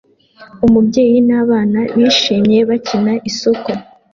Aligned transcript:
Umubyeyi 0.65 1.17
nabana 1.27 1.79
bishimye 1.95 2.57
bakina 2.69 3.13
isoko 3.29 3.69